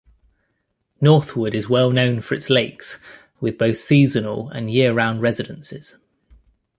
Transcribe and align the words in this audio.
Northwood 0.99 1.53
is 1.53 1.69
well 1.69 1.91
known 1.91 2.21
for 2.21 2.33
its 2.33 2.49
lakes, 2.49 2.97
with 3.39 3.59
both 3.59 3.77
seasonal 3.77 4.49
and 4.49 4.67
year-round 4.71 5.21
residences. 5.21 5.95